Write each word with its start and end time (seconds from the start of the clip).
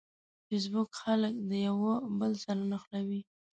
فېسبوک 0.47 0.89
خلک 1.01 1.33
د 1.49 1.51
یوه 1.67 1.93
بل 2.19 2.31
سره 2.43 2.61
نښلوي. 2.71 3.21